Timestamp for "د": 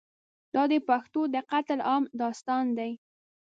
0.71-0.73, 1.33-1.35